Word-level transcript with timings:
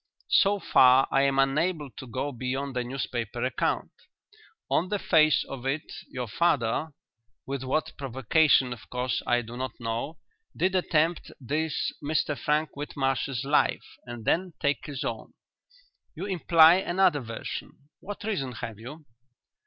"So 0.31 0.59
far 0.59 1.07
I 1.11 1.21
am 1.21 1.37
unable 1.37 1.91
to 1.91 2.07
go 2.07 2.31
beyond 2.31 2.75
the 2.75 2.83
newspaper 2.83 3.43
account. 3.45 3.91
On 4.67 4.89
the 4.89 4.97
face 4.97 5.43
of 5.43 5.63
it, 5.67 5.91
your 6.07 6.27
father 6.27 6.95
with 7.45 7.63
what 7.63 7.95
provocation 7.99 8.73
of 8.73 8.89
course 8.89 9.21
I 9.27 9.43
do 9.43 9.55
not 9.55 9.79
know 9.79 10.17
did 10.57 10.73
attempt 10.73 11.31
this 11.39 11.93
Mr 12.03 12.35
Frank 12.35 12.71
Whitmarsh's 12.75 13.43
life 13.43 13.97
and 14.03 14.25
then 14.25 14.53
take 14.59 14.87
his 14.87 15.03
own. 15.03 15.35
You 16.15 16.25
imply 16.25 16.77
another 16.77 17.19
version. 17.19 17.73
What 17.99 18.23
reason 18.23 18.53
have 18.53 18.79
you?" 18.79 19.05